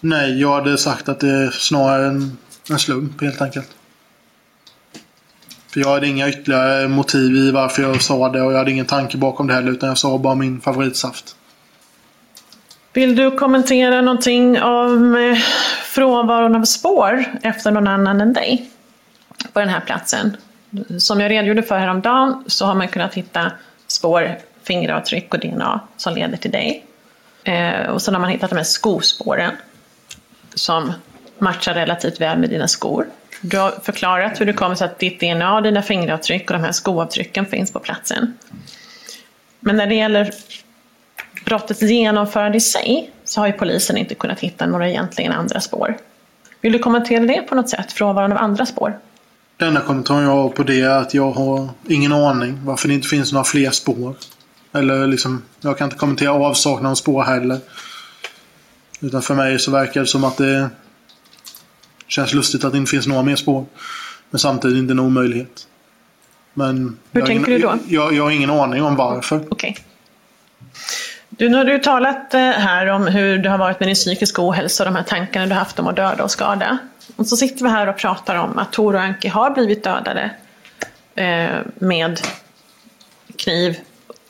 [0.00, 2.38] Nej, jag hade sagt att det är snarare en,
[2.70, 3.68] en slump helt enkelt.
[5.72, 8.86] För jag hade inga ytterligare motiv i varför jag sa det och jag hade ingen
[8.86, 11.36] tanke bakom det heller utan jag sa bara min favoritsaft.
[12.92, 15.38] Vill du kommentera någonting om eh,
[15.84, 18.71] frånvaron av spår efter någon annan än dig
[19.52, 20.36] på den här platsen?
[20.98, 23.52] Som jag redogjorde för häromdagen så har man kunnat hitta
[23.86, 26.84] spår, fingeravtryck och DNA som leder till dig.
[27.44, 29.52] Eh, och sen har man hittat de här skospåren
[30.54, 30.92] som
[31.38, 33.06] matchar relativt väl med dina skor.
[33.40, 36.72] Du har förklarat hur det kommer sig att ditt DNA, dina fingeravtryck och de här
[36.72, 38.38] skoavtrycken finns på platsen.
[39.60, 40.30] Men när det gäller
[41.44, 45.96] brottets genomförande i sig så har ju polisen inte kunnat hitta några egentligen andra spår.
[46.60, 48.98] Vill du kommentera det på något sätt, frånvaron av andra spår?
[49.62, 52.94] Den enda kommentaren jag har på det är att jag har ingen aning varför det
[52.94, 54.14] inte finns några fler spår.
[54.72, 57.58] Eller liksom, jag kan inte kommentera avsaknad av spår heller.
[59.00, 60.70] Utan för mig så verkar det som att det
[62.06, 63.66] känns lustigt att det inte finns några mer spår.
[64.30, 65.66] Men samtidigt inte en omöjlighet.
[66.54, 67.78] Men Hur jag tänker ingen, du då?
[67.86, 69.44] Jag, jag har ingen aning om varför.
[69.50, 69.76] Okej.
[71.28, 74.42] Du, nu har du talat eh, här om hur det har varit med din psykiska
[74.48, 76.78] ohälsa och de här tankarna du haft om att döda och skada.
[77.16, 80.30] Och så sitter vi här och pratar om att Tor och Anki har blivit dödade
[81.14, 82.20] eh, med
[83.36, 83.76] kniv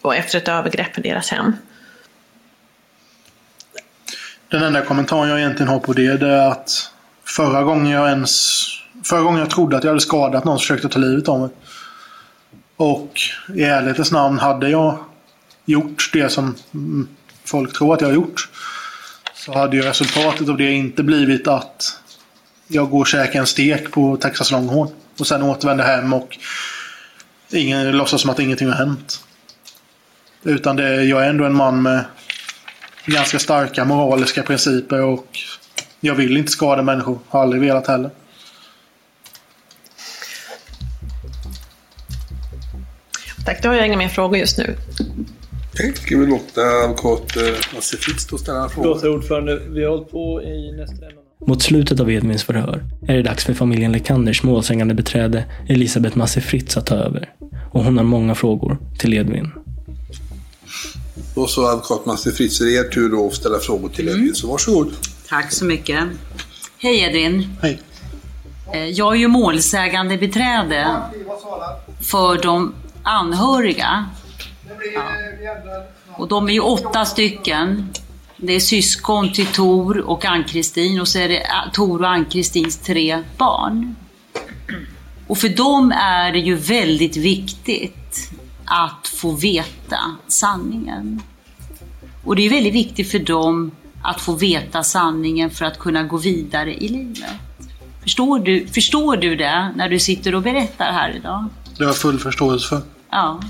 [0.01, 1.53] och efter ett övergrepp i deras hem.
[4.49, 6.93] Den enda kommentaren jag egentligen har på det, det är att
[7.25, 8.63] förra gången jag ens...
[9.05, 11.49] Förra gången jag trodde att jag hade skadat någon så försökte ta livet av mig.
[12.77, 13.21] Och
[13.55, 14.99] i ärlighetens namn hade jag
[15.65, 16.57] gjort det som
[17.45, 18.49] folk tror att jag har gjort.
[19.35, 22.02] Så hade ju resultatet av det inte blivit att
[22.69, 24.89] jag går och käkar en stek på Texas Longhorn.
[25.19, 26.39] Och sen återvänder hem och
[27.51, 29.25] ingen låtsas som att ingenting har hänt.
[30.43, 32.05] Utan det, jag är ändå en man med
[33.07, 35.39] ganska starka moraliska principer och
[36.01, 37.19] jag vill inte skada människor.
[37.29, 38.11] Har aldrig velat heller.
[43.45, 44.77] Tack, då har jag inga mer frågor just nu.
[45.75, 48.89] Okej, ska vi låta advokat eh, Lasse Fritz då ställa en fråga?
[48.89, 53.23] Låt ordförande, vi har hållit på i nästan Mot slutet av Edvins förhör är det
[53.23, 57.31] dags för familjen Lekanders målsägande beträde Elisabeth Masse Fritz att ta över.
[57.71, 59.51] Och hon har många frågor till Edvin.
[61.35, 64.35] Då så advokat Masse Fritz, är det er tur då att ställa frågor till Edvin,
[64.35, 64.93] så varsågod.
[65.29, 66.05] Tack så mycket.
[66.79, 67.57] Hej Edvin.
[67.63, 67.81] Hej.
[68.75, 70.97] Eh, Jag är ju målsägande beträde
[72.01, 74.07] för de anhöriga.
[74.95, 75.03] Ja.
[76.17, 77.89] Och de är ju åtta stycken.
[78.45, 82.79] Det är syskon till Tor och Ann-Kristin och så är det äh, Tor och Ann-Kristins
[82.79, 83.97] tre barn.
[85.27, 88.31] Och för dem är det ju väldigt viktigt
[88.65, 91.23] att få veta sanningen.
[92.25, 93.71] Och det är väldigt viktigt för dem
[94.03, 97.31] att få veta sanningen för att kunna gå vidare i livet.
[98.03, 101.45] Förstår du, förstår du det när du sitter och berättar här idag?
[101.77, 102.83] Det har jag full förståelse för.
[103.11, 103.41] Ja.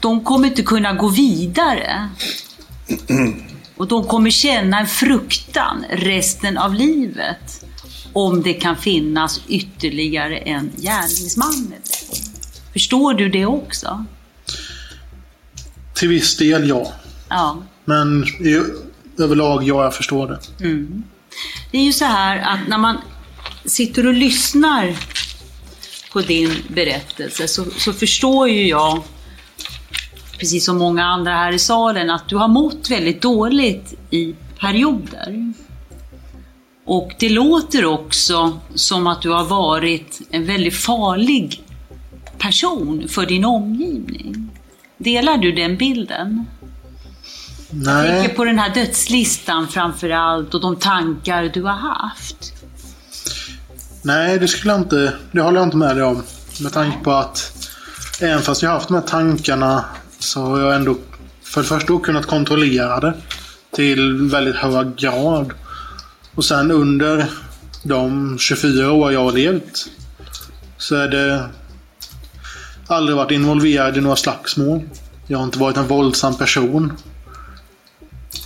[0.00, 2.08] De kommer inte kunna gå vidare.
[3.76, 7.64] Och de kommer känna en fruktan resten av livet
[8.12, 11.74] om det kan finnas ytterligare en gärningsman.
[12.72, 14.04] Förstår du det också?
[15.94, 16.92] Till viss del ja.
[17.28, 17.62] Ja.
[17.84, 18.26] Men
[19.18, 20.64] överlag ja, jag förstår det.
[20.64, 21.02] Mm.
[21.70, 22.96] Det är ju så här att när man
[23.64, 24.96] sitter och lyssnar
[26.12, 29.02] på din berättelse så, så förstår ju jag,
[30.42, 35.52] precis som många andra här i salen, att du har mått väldigt dåligt i perioder.
[36.84, 41.62] Och det låter också som att du har varit en väldigt farlig
[42.38, 44.50] person för din omgivning.
[44.98, 46.46] Delar du den bilden?
[47.70, 48.10] Jag Nej.
[48.10, 52.52] tänker på den här dödslistan framför allt och de tankar du har haft.
[54.02, 55.14] Nej, det skulle jag inte...
[55.32, 56.22] Det håller jag inte med dig om.
[56.60, 57.52] Med tanke på att
[58.20, 59.84] även fast jag har haft de här tankarna
[60.32, 60.96] så har jag ändå
[61.42, 63.14] för det första kunnat kontrollera det
[63.70, 65.52] till väldigt hög grad.
[66.34, 67.26] Och sen under
[67.82, 69.86] de 24 år jag har levt
[70.78, 71.48] så är det
[72.86, 74.82] aldrig varit involverad i några slagsmål.
[75.26, 76.92] Jag har inte varit en våldsam person.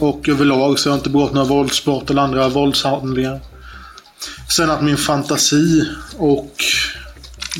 [0.01, 3.41] Och överlag så har jag inte begått några våldsbrott eller andra våldshandlingar.
[4.57, 6.55] Sen att min fantasi och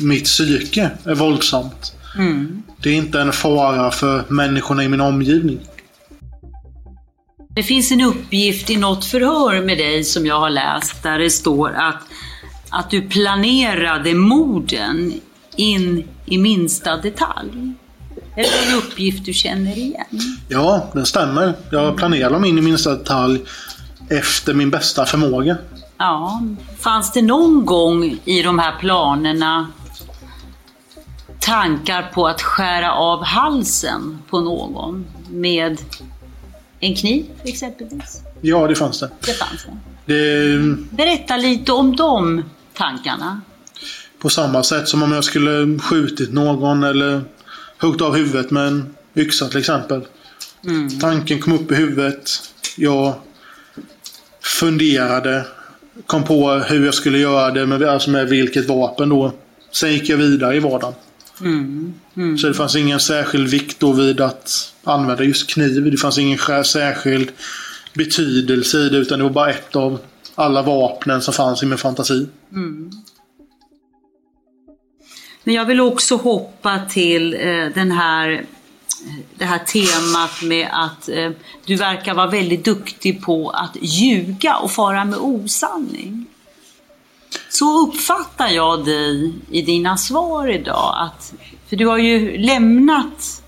[0.01, 1.93] mitt psyke är våldsamt.
[2.17, 2.63] Mm.
[2.81, 5.59] Det är inte en fara för människorna i min omgivning.
[7.49, 11.29] Det finns en uppgift i något förhör med dig som jag har läst där det
[11.29, 12.03] står att,
[12.69, 15.13] att du planerade morden
[15.55, 17.73] in i minsta detalj.
[18.35, 20.05] Är det en uppgift du känner igen?
[20.49, 21.53] Ja, den stämmer.
[21.71, 23.41] Jag planerar dem in i minsta detalj
[24.09, 25.57] efter min bästa förmåga.
[25.97, 26.41] Ja.
[26.79, 29.67] Fanns det någon gång i de här planerna
[31.47, 35.77] tankar på att skära av halsen på någon med
[36.79, 38.21] en kniv exempelvis?
[38.41, 39.09] Ja, det fanns det.
[39.25, 40.13] Det fanns det.
[40.13, 43.41] det Berätta lite om de tankarna.
[44.19, 47.21] på samma sätt som om jag skulle skjutit någon eller
[47.77, 50.01] huggit av huvudet med en yxa till exempel.
[50.63, 50.99] Mm.
[50.99, 52.29] Tanken kom upp i huvudet.
[52.77, 53.13] Jag
[54.59, 55.45] funderade.
[56.05, 59.31] Kom på hur jag skulle göra det med, alltså med vilket vapen då.
[59.71, 60.93] Sen gick jag vidare i vardagen.
[61.41, 61.93] Mm.
[62.15, 62.37] Mm.
[62.37, 65.91] Så det fanns ingen särskild vikt då vid att använda just kniv.
[65.91, 67.31] Det fanns ingen särskild
[67.93, 69.99] betydelse i det utan det var bara ett av
[70.35, 72.27] alla vapnen som fanns i min fantasi.
[72.51, 72.91] Mm.
[75.43, 78.45] Men jag vill också hoppa till eh, den här,
[79.37, 81.31] det här temat med att eh,
[81.65, 86.25] du verkar vara väldigt duktig på att ljuga och fara med osanning.
[87.49, 90.95] Så uppfattar jag dig i dina svar idag.
[90.97, 91.33] Att,
[91.69, 93.41] för du har ju lämnat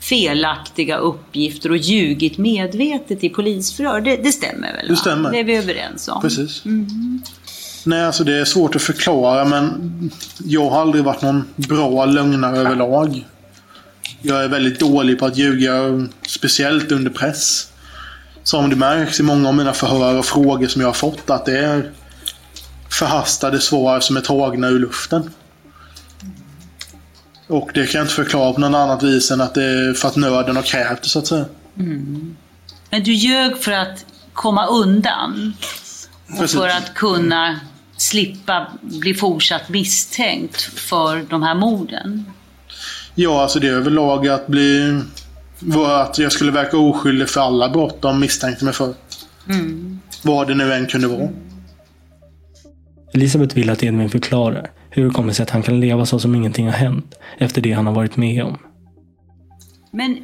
[0.00, 4.00] felaktiga uppgifter och ljugit medvetet i polisförhör.
[4.00, 4.86] Det, det stämmer väl?
[4.86, 4.96] Det va?
[4.96, 5.30] stämmer.
[5.30, 6.22] Det är vi överens om.
[6.22, 6.62] Precis.
[7.84, 10.10] Nej, alltså det är svårt att förklara men
[10.44, 13.26] jag har aldrig varit någon bra lögnare överlag.
[14.22, 15.72] Jag är väldigt dålig på att ljuga,
[16.26, 17.72] speciellt under press.
[18.42, 21.46] Som det märks i många av mina förhör och frågor som jag har fått att
[21.46, 21.90] det är
[22.88, 25.30] förhastade svar som är tagna ur luften.
[27.46, 30.08] Och det kan jag inte förklara på något annat vis än att det är för
[30.08, 31.44] att nöden har krävt det så att säga.
[31.78, 32.36] Mm.
[32.90, 35.52] Men du ljög för att komma undan
[36.28, 36.58] och Precis.
[36.58, 37.60] för att kunna
[37.96, 42.24] slippa bli fortsatt misstänkt för de här morden.
[43.14, 45.00] Ja, alltså det är överlag att bli...
[45.58, 48.94] var Att jag skulle verka oskyldig för alla brott de misstänkte mig för.
[49.48, 50.00] Mm.
[50.22, 51.28] Vad det nu än kunde vara.
[53.14, 56.34] Elisabeth vill att Edvin förklarar hur det kommer sig att han kan leva så som
[56.34, 58.58] ingenting har hänt efter det han har varit med om.
[59.90, 60.18] Men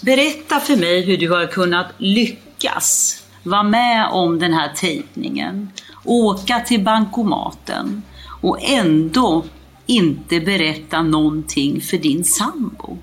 [0.00, 5.70] berätta för mig hur du har kunnat lyckas vara med om den här tejpningen,
[6.04, 8.02] åka till bankomaten
[8.40, 9.44] och ändå
[9.86, 12.98] inte berätta någonting för din sambo,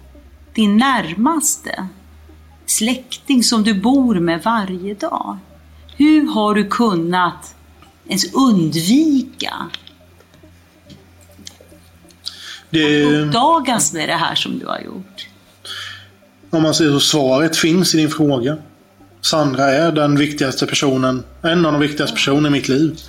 [0.53, 1.88] din närmaste
[2.66, 5.38] släkting som du bor med varje dag.
[5.97, 7.55] Hur har du kunnat
[8.08, 9.70] ens undvika
[12.70, 15.28] Det, uppdagas med det här som du har gjort?
[16.56, 18.58] om man säger så, svaret finns i din fråga.
[19.22, 22.99] Sandra är den viktigaste personen, en av de viktigaste personerna i mitt liv.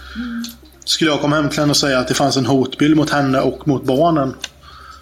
[0.84, 3.40] Skulle jag komma hem till henne och säga att det fanns en hotbild mot henne
[3.40, 4.34] och mot barnen.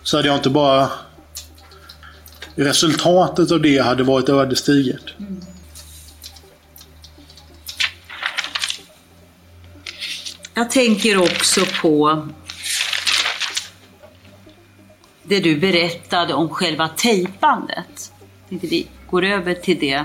[0.03, 0.88] Så hade jag inte bara...
[2.57, 5.14] Resultatet av det hade varit ödesdigert.
[10.55, 12.28] Jag tänker också på
[15.22, 18.12] det du berättade om själva tejpandet.
[18.48, 20.05] Vi går över till det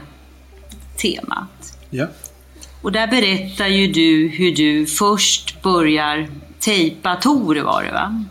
[0.98, 1.78] temat.
[1.90, 2.08] Ja.
[2.82, 6.30] Och där berättar ju du hur du först börjar
[6.60, 8.26] tejpa Tor var det va?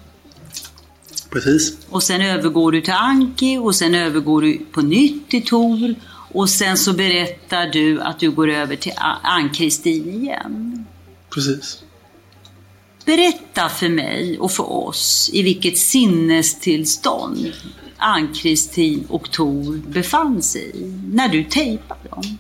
[1.30, 1.76] Precis.
[1.88, 5.94] Och sen övergår du till Anki och sen övergår du på nytt till Tor.
[6.32, 8.92] Och sen så berättar du att du går över till
[9.22, 10.86] Ann-Kristin igen.
[11.34, 11.82] Precis.
[13.08, 17.52] Berätta för mig och för oss i vilket sinnestillstånd
[17.96, 22.38] Ann-Kristin och Tor befann sig i när du tejpade dem.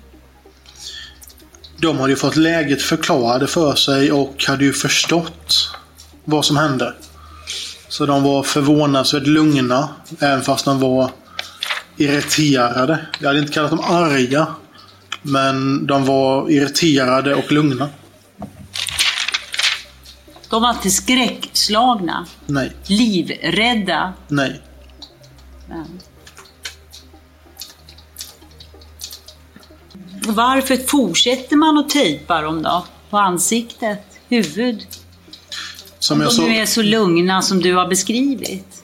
[1.80, 5.70] De hade ju fått läget förklarade för sig och hade ju förstått
[6.24, 6.94] vad som hände.
[7.88, 9.88] Så de var förvånansvärt lugna,
[10.18, 11.10] även fast de var
[11.96, 13.06] irriterade.
[13.18, 14.46] Jag hade inte kallat dem arga,
[15.22, 17.88] men de var irriterade och lugna.
[20.50, 24.12] De var inte skräckslagna, Nej, livrädda.
[24.28, 24.62] nej.
[25.68, 26.00] Men...
[30.26, 32.86] Varför fortsätter man att tejpa dem då?
[33.10, 34.86] På ansiktet, huvud?
[35.98, 38.82] Som Om jag, de sa, nu är så lugna som du har beskrivit.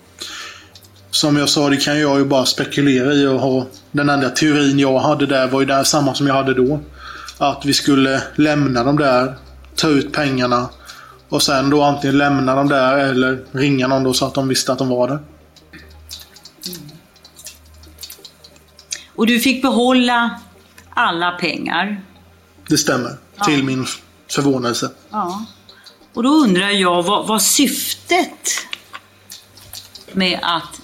[1.10, 3.66] som jag sa, det kan jag ju bara spekulera i och ha.
[3.92, 6.80] Den enda teorin jag hade där var ju där samma som jag hade då.
[7.38, 9.34] Att vi skulle lämna dem där,
[9.76, 10.68] ta ut pengarna
[11.35, 14.72] och sen då antingen lämna dem där eller ringa någon då så att de visste
[14.72, 15.18] att de var där.
[19.14, 20.41] Och du fick behålla
[20.91, 22.03] alla pengar.
[22.68, 23.16] Det stämmer.
[23.45, 23.87] Till min
[24.30, 24.91] förvånelse.
[25.11, 25.45] Ja.
[26.14, 28.51] Och då undrar jag vad, vad syftet
[30.12, 30.80] med att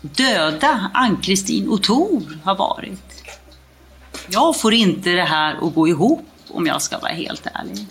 [0.00, 3.22] döda Ann-Kristin och Tor har varit.
[4.28, 7.86] Jag får inte det här att gå ihop om jag ska vara helt ärlig.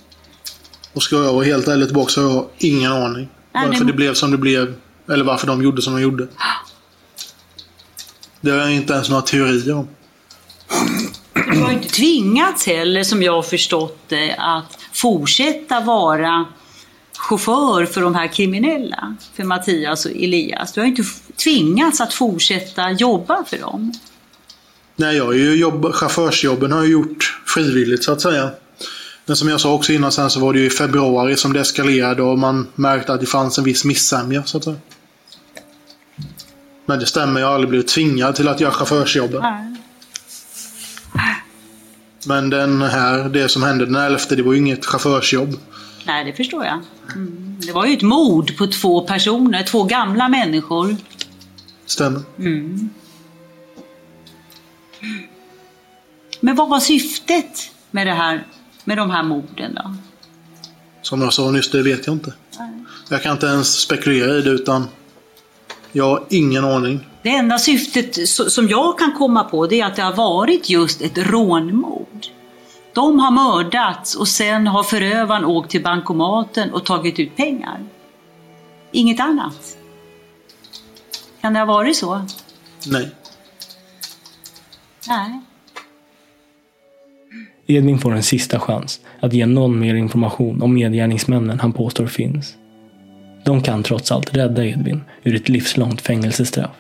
[0.98, 3.30] Och ska jag vara helt ärlig tillbaka så har jag ingen aning.
[3.54, 4.74] Nej, varför det- det blev som det blev.
[5.12, 6.28] Eller varför de gjorde som de gjorde.
[8.42, 9.88] Det har jag inte ens några teorier om.
[11.54, 16.46] Du har inte tvingats heller, som jag har förstått det, att fortsätta vara
[17.18, 20.74] chaufför för de här kriminella, för Mattias och Elias.
[20.74, 21.04] Du har inte
[21.44, 23.94] tvingats att fortsätta jobba för dem.
[24.96, 28.50] Nej, jag har ju jobb, chaufförsjobben har jag gjort frivilligt så att säga.
[29.28, 31.60] Men som jag sa också innan sen så var det ju i februari som det
[31.60, 34.78] eskalerade och man märkte att det fanns en viss missämja så att säga.
[36.86, 39.44] Men det stämmer, jag har aldrig blivit tvingad till att göra chaufförsjobben.
[42.26, 45.60] Men den här, det som hände den 11, det var ju inget chaufförsjobb.
[46.06, 46.80] Nej, det förstår jag.
[47.16, 47.58] Mm.
[47.66, 50.96] Det var ju ett mord på två personer, två gamla människor.
[51.86, 52.22] Stämmer.
[52.40, 52.90] Mm.
[56.40, 58.46] Men vad var syftet med, det här,
[58.88, 59.96] med de här morden då?
[61.02, 62.34] Som jag sa nyss, det vet jag inte.
[63.10, 64.88] Jag kan inte ens spekulera i det utan
[65.92, 67.08] Jag har ingen aning.
[67.24, 70.70] Det enda syftet so- som jag kan komma på det är att det har varit
[70.70, 72.28] just ett rånmord.
[72.94, 77.86] De har mördats och sen har förövaren åkt till bankomaten och tagit ut pengar.
[78.92, 79.78] Inget annat.
[81.42, 82.26] Kan det ha varit så?
[82.86, 83.12] Nej.
[85.08, 85.42] Nej.
[87.68, 92.56] Edvin får en sista chans att ge någon mer information om medgärningsmännen han påstår finns.
[93.44, 96.72] De kan trots allt rädda Edvin ur ett livslångt fängelsestraff.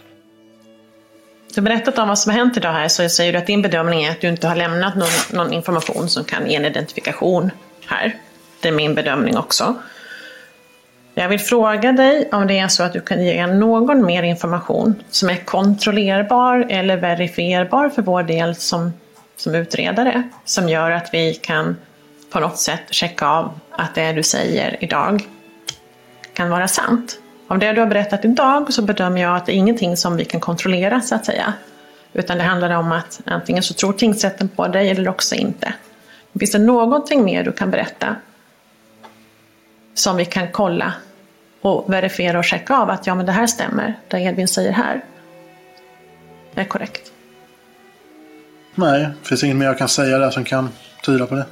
[1.56, 3.62] Du har berättat om vad som har hänt idag här så säger du att din
[3.62, 7.52] bedömning är att du inte har lämnat någon, någon information som kan ge en identifikation
[7.86, 8.16] här.
[8.62, 9.76] Det är min bedömning också.
[11.14, 14.96] Jag vill fråga dig om det är så att du kan ge någon mer information
[15.10, 18.94] som är kontrollerbar eller verifierbar för vår del som,
[19.38, 21.78] som utredare, som gör att vi kan
[22.30, 25.28] på något sätt checka av att det du säger idag
[26.34, 27.20] kan vara sant.
[27.48, 30.26] Av det du har berättat idag så bedömer jag att det är ingenting som vi
[30.26, 31.54] kan kontrollera så att säga.
[32.14, 35.74] Utan det handlar om att antingen så tror tingsrätten på dig eller också inte.
[36.40, 38.16] Finns det någonting mer du kan berätta
[39.94, 40.94] som vi kan kolla
[41.62, 45.02] och verifiera och checka av att ja men det här stämmer, det Edvin säger här.
[46.54, 47.07] Det är korrekt.
[48.80, 50.70] Nej, det finns inget mer jag kan säga där som kan
[51.04, 51.46] tyda på det.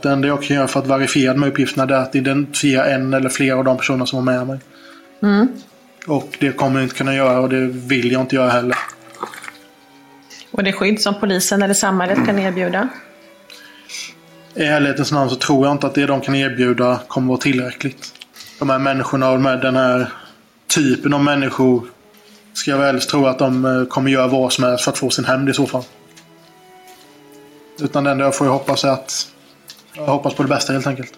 [0.00, 3.14] Det enda jag kan göra för att verifiera de här uppgifterna är att identifiera en
[3.14, 4.60] eller flera av de personer som var med mig.
[5.22, 5.48] Mm.
[6.06, 8.76] Och det kommer jag inte kunna göra och det vill jag inte göra heller.
[10.50, 12.88] Och det skydd som polisen eller samhället kan erbjuda?
[14.54, 18.12] I ärlighetens namn så tror jag inte att det de kan erbjuda kommer vara tillräckligt.
[18.58, 20.12] De här människorna och med den här
[20.74, 21.86] typen av människor
[22.52, 25.10] ska jag väl tro att de eh, kommer göra vad som helst för att få
[25.10, 25.82] sin hämnd i så fall.
[27.82, 29.28] Utan det enda jag får hoppas är att
[29.96, 31.12] jag hoppas på det bästa helt enkelt.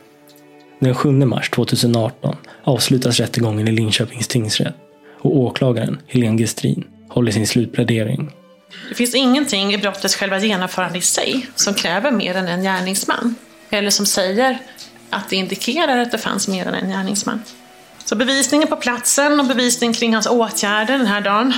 [0.79, 4.75] Den 7 mars 2018 avslutas rättegången i Linköpings tingsrätt
[5.21, 8.33] och åklagaren Helene Gestrin håller sin slutplädering.
[8.89, 13.35] Det finns ingenting i brottets själva genomförande i sig som kräver mer än en gärningsman.
[13.71, 14.59] Eller som säger
[15.11, 17.43] att det indikerar att det fanns mer än en gärningsman.
[18.05, 21.53] Så bevisningen på platsen och bevisning kring hans åtgärder den här dagen,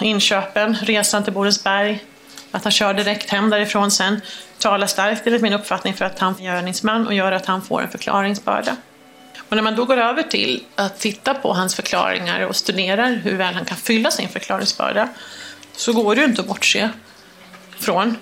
[0.00, 2.04] inköpen, resan till Borensberg,
[2.50, 4.20] att han kör direkt hem därifrån sen,
[4.62, 7.82] talar starkt enligt min uppfattning för att han är gärningsman och gör att han får
[7.82, 8.76] en förklaringsbörda.
[9.48, 13.36] Och när man då går över till att titta på hans förklaringar och studerar hur
[13.36, 15.08] väl han kan fylla sin förklaringsbörda
[15.76, 16.90] så går det ju inte att bortse
[17.78, 18.16] från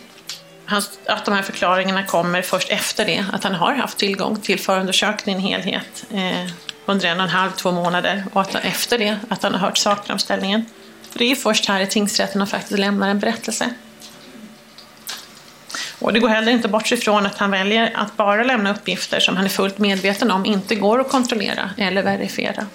[1.06, 5.40] att de här förklaringarna kommer först efter det att han har haft tillgång till förundersökningen
[5.40, 6.50] i helhet eh,
[6.86, 9.78] under en och en halv, två månader och att efter det att han har hört
[9.78, 10.66] sakframställningen.
[11.12, 13.70] Det är ju först här i tingsrätten han faktiskt lämnar en berättelse.
[16.00, 19.36] Och det går heller inte bort ifrån att han väljer att bara lämna uppgifter som
[19.36, 22.66] han är fullt medveten om inte går att kontrollera eller verifiera.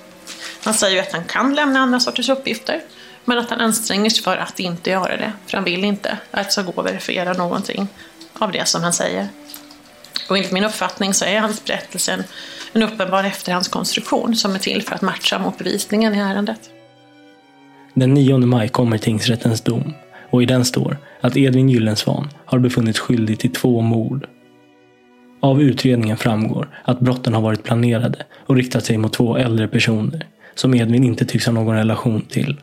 [0.63, 2.82] Han säger ju att han kan lämna andra sorters uppgifter,
[3.26, 6.45] men att han anstränger sig för att inte göra det, för han vill inte att
[6.45, 7.88] det ska gå att verifiera någonting
[8.34, 9.28] av det som han säger.
[10.30, 12.23] Och enligt min uppfattning så är hans berättelse en,
[12.73, 16.59] en uppenbar efterhandskonstruktion som är till för att matcha mot bevisningen i ärendet.
[17.93, 19.93] Den 9 maj kommer tingsrättens dom
[20.30, 24.28] och i den står att Edvin Gyllensvan har befunnits skyldig till två mord.
[25.39, 30.26] Av utredningen framgår att brotten har varit planerade och riktat sig mot två äldre personer
[30.55, 32.57] som Edvin inte tycks ha någon relation till.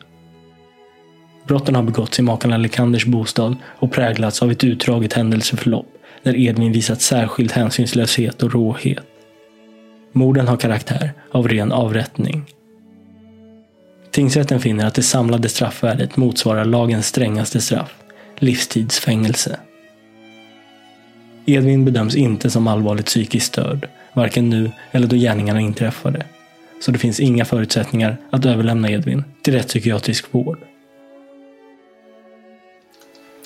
[1.47, 5.87] Brotten har begåtts i makarna Lekanders bostad och präglats av ett utdraget händelseförlopp
[6.23, 9.03] där Edvin visat särskild hänsynslöshet och råhet.
[10.11, 12.45] Morden har karaktär av ren avrättning.
[14.13, 17.95] Tingsrätten finner att det samlade straffvärdet motsvarar lagens strängaste straff,
[18.37, 19.59] livstidsfängelse.
[21.45, 26.25] Edvin bedöms inte som allvarligt psykiskt störd, varken nu eller då gärningarna inträffade.
[26.81, 30.57] Så det finns inga förutsättningar att överlämna Edvin till rättspsykiatrisk vård.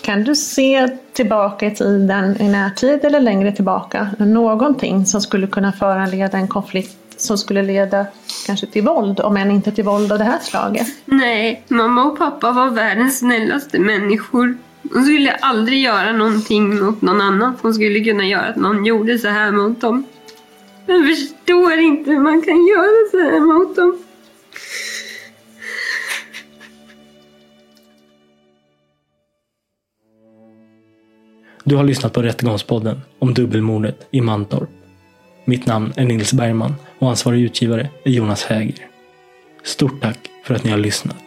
[0.01, 5.71] Kan du se tillbaka i tiden, i närtid eller längre tillbaka, någonting som skulle kunna
[5.71, 8.05] föranleda en konflikt som skulle leda
[8.47, 10.87] kanske till våld, om än inte till våld av det här slaget?
[11.05, 14.57] Nej, mamma och pappa var världens snällaste människor.
[14.81, 19.19] De skulle aldrig göra någonting mot någon annan som skulle kunna göra att någon gjorde
[19.19, 20.05] så här mot dem.
[20.85, 23.97] Jag förstår inte hur man kan göra så här mot dem.
[31.63, 34.69] Du har lyssnat på Rättegångspodden om dubbelmordet i Mantorp.
[35.49, 38.87] Mitt namn är Nils Bergman och ansvarig utgivare är Jonas Häger.
[39.63, 41.26] Stort tack för att ni har lyssnat.